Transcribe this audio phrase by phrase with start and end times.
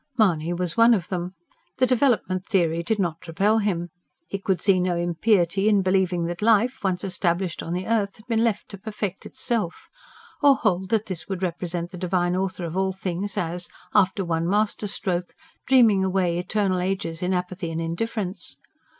[0.17, 1.33] Mahony was one of them.
[1.77, 3.89] The "development theory" did not repel him.
[4.25, 8.25] He could see no impiety in believing that life, once established on the earth, had
[8.25, 9.89] been left to perfect itself.
[10.41, 14.49] Or hold that this would represent the Divine Author of all things as, after one
[14.49, 15.35] master stroke,
[15.67, 18.57] dreaming away eternal ages in apathy and indifference.